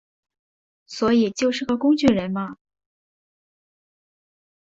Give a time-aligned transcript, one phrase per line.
[0.87, 2.57] 所以就是个工具人嘛